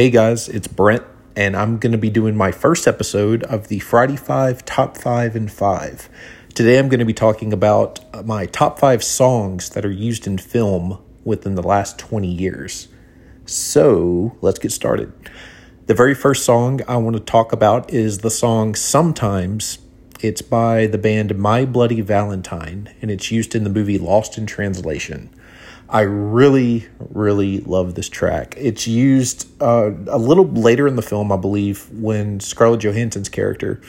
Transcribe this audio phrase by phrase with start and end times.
[0.00, 1.04] Hey guys, it's Brent,
[1.36, 5.36] and I'm going to be doing my first episode of the Friday 5 Top 5
[5.36, 6.08] and 5.
[6.54, 10.38] Today I'm going to be talking about my top 5 songs that are used in
[10.38, 12.88] film within the last 20 years.
[13.44, 15.12] So let's get started.
[15.84, 19.80] The very first song I want to talk about is the song Sometimes.
[20.22, 24.46] It's by the band My Bloody Valentine, and it's used in the movie Lost in
[24.46, 25.28] Translation.
[25.90, 28.54] I really, really love this track.
[28.56, 33.80] It's used uh, a little later in the film, I believe, when Scarlett Johansson's character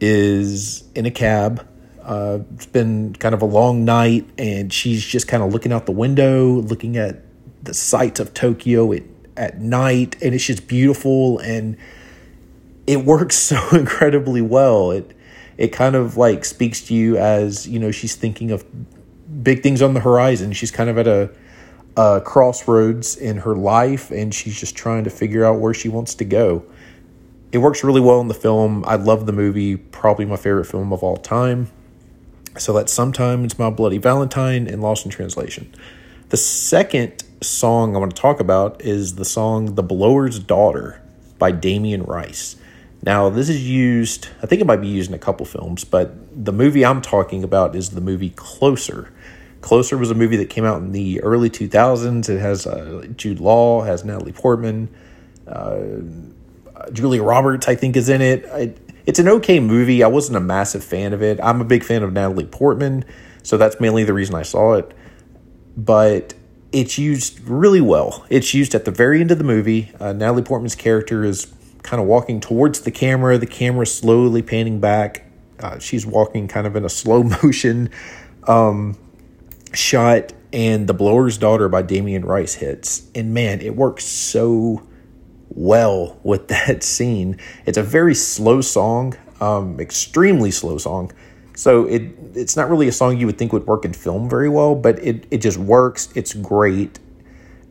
[0.00, 1.64] is in a cab.
[2.02, 5.86] Uh, it's been kind of a long night, and she's just kind of looking out
[5.86, 7.22] the window, looking at
[7.62, 9.04] the sights of Tokyo at,
[9.36, 11.76] at night, and it's just beautiful, and
[12.88, 14.90] it works so incredibly well.
[14.90, 15.14] It
[15.56, 18.64] it kind of like speaks to you as you know she's thinking of
[19.42, 20.52] big things on the horizon.
[20.52, 21.30] She's kind of at a,
[21.96, 26.14] a crossroads in her life, and she's just trying to figure out where she wants
[26.16, 26.64] to go.
[27.50, 28.84] It works really well in the film.
[28.86, 31.70] I love the movie, probably my favorite film of all time.
[32.58, 35.72] So that's sometimes My Bloody Valentine and Lost in Translation.
[36.30, 41.00] The second song I want to talk about is the song The Blower's Daughter
[41.38, 42.56] by Damien Rice.
[43.02, 46.44] Now, this is used, I think it might be used in a couple films, but
[46.44, 49.12] the movie I'm talking about is the movie Closer.
[49.60, 52.28] Closer was a movie that came out in the early 2000s.
[52.28, 54.88] It has uh, Jude Law, has Natalie Portman,
[55.46, 55.78] uh,
[56.92, 58.44] Julia Roberts, I think, is in it.
[58.44, 58.78] it.
[59.06, 60.02] It's an okay movie.
[60.04, 61.40] I wasn't a massive fan of it.
[61.42, 63.04] I'm a big fan of Natalie Portman,
[63.42, 64.94] so that's mainly the reason I saw it.
[65.76, 66.34] But
[66.70, 68.26] it's used really well.
[68.28, 69.92] It's used at the very end of the movie.
[69.98, 74.78] Uh, Natalie Portman's character is kind of walking towards the camera, the camera slowly panning
[74.78, 75.24] back.
[75.58, 77.90] Uh, she's walking kind of in a slow motion
[78.46, 78.96] um,
[79.72, 83.08] shot, and The Blower's Daughter by Damien Rice hits.
[83.14, 84.82] And man, it works so
[85.48, 87.38] well with that scene.
[87.66, 91.12] It's a very slow song, um, extremely slow song.
[91.54, 92.02] So it
[92.34, 94.98] it's not really a song you would think would work in film very well, but
[95.00, 96.08] it, it just works.
[96.14, 97.00] It's great,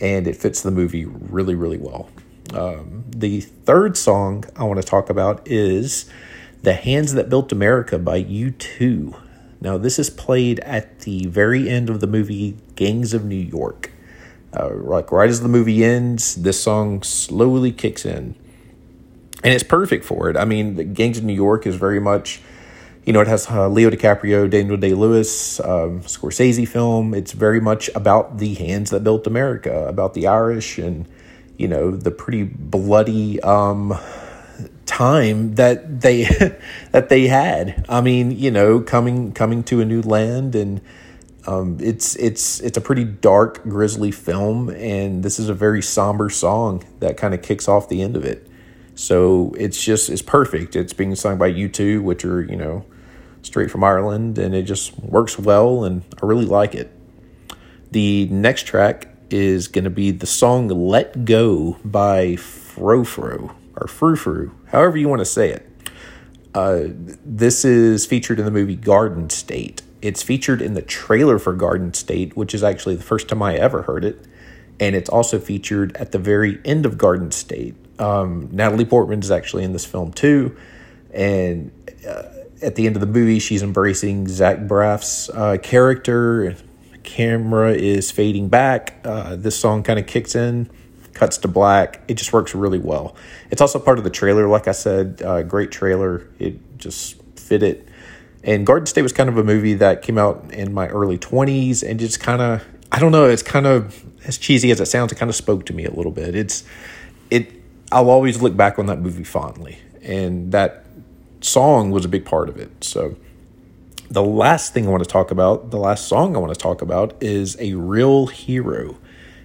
[0.00, 2.08] and it fits the movie really, really well.
[2.54, 6.08] Um, the third song I want to talk about is
[6.62, 9.16] The Hands That Built America by U2.
[9.62, 13.92] Now, this is played at the very end of the movie Gangs of New York.
[14.52, 18.34] Uh, like right as the movie ends, this song slowly kicks in.
[19.44, 20.36] And it's perfect for it.
[20.36, 22.40] I mean, Gangs of New York is very much,
[23.04, 27.14] you know, it has uh, Leo DiCaprio, Daniel Day Lewis, um, Scorsese film.
[27.14, 31.06] It's very much about the hands that built America, about the Irish and
[31.56, 33.96] you know the pretty bloody um,
[35.02, 36.24] time that they
[36.92, 37.84] that they had.
[37.88, 40.80] I mean, you know, coming coming to a new land and
[41.46, 46.30] um, it's it's it's a pretty dark, grisly film, and this is a very somber
[46.30, 48.46] song that kind of kicks off the end of it.
[48.94, 50.76] So it's just it's perfect.
[50.76, 52.84] It's being sung by U2, which are you know
[53.42, 56.92] straight from Ireland, and it just works well, and I really like it.
[57.90, 63.50] The next track is going to be the song Let Go by Frou-Frou
[63.82, 65.68] or Frou Frou, however you want to say it.
[66.54, 66.84] Uh,
[67.24, 69.82] this is featured in the movie Garden State.
[70.00, 73.56] It's featured in the trailer for Garden State, which is actually the first time I
[73.56, 74.26] ever heard it.
[74.78, 77.74] And it's also featured at the very end of Garden State.
[77.98, 80.56] Um, Natalie Portman is actually in this film too.
[81.12, 81.70] And
[82.06, 82.24] uh,
[82.60, 86.56] at the end of the movie, she's embracing Zach Braff's uh, character
[87.02, 89.00] camera is fading back.
[89.04, 90.70] Uh, this song kind of kicks in,
[91.22, 92.00] cuts to black.
[92.08, 93.14] It just works really well.
[93.52, 96.26] It's also part of the trailer, like I said, uh, great trailer.
[96.40, 97.86] It just fit it.
[98.42, 101.88] And Garden State was kind of a movie that came out in my early 20s
[101.88, 105.12] and just kind of, I don't know, it's kind of as cheesy as it sounds,
[105.12, 106.34] it kind of spoke to me a little bit.
[106.34, 106.64] It's,
[107.30, 107.52] it,
[107.92, 109.78] I'll always look back on that movie fondly.
[110.02, 110.84] And that
[111.40, 112.82] song was a big part of it.
[112.82, 113.14] So,
[114.10, 116.82] the last thing I want to talk about, the last song I want to talk
[116.82, 118.98] about is A Real Hero.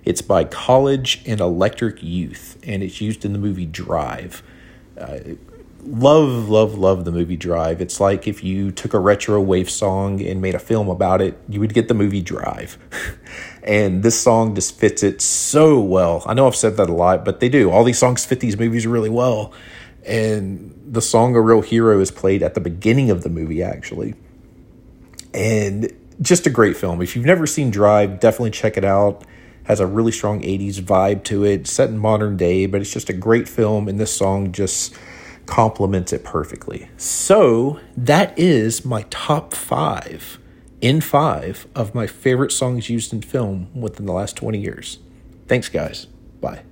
[0.07, 4.42] It's by College and Electric Youth, and it's used in the movie Drive.
[4.98, 5.19] Uh,
[5.83, 7.81] love, love, love the movie Drive.
[7.81, 11.38] It's like if you took a retro wave song and made a film about it,
[11.50, 12.77] you would get the movie Drive.
[13.63, 16.24] and this song just fits it so well.
[16.25, 17.69] I know I've said that a lot, but they do.
[17.69, 19.51] All these songs fit these movies really well.
[20.06, 24.15] And the song A Real Hero is played at the beginning of the movie, actually
[25.33, 27.01] and just a great film.
[27.01, 29.24] If you've never seen Drive, definitely check it out.
[29.68, 33.10] Has a really strong 80s vibe to it, set in modern day, but it's just
[33.10, 34.96] a great film, and this song just
[35.46, 36.90] complements it perfectly.
[36.98, 40.40] So, that is my top five
[40.80, 45.00] in five of my favorite songs used in film within the last 20 years.
[45.48, 46.06] Thanks, guys.
[46.40, 46.64] Bye.